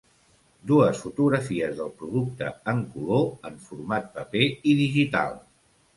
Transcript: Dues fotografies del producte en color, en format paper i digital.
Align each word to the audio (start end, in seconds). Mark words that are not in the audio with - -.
Dues 0.71 1.01
fotografies 1.01 1.75
del 1.81 1.91
producte 2.01 2.49
en 2.73 2.81
color, 2.95 3.27
en 3.51 3.61
format 3.67 4.09
paper 4.17 4.49
i 4.73 4.75
digital. 4.85 5.41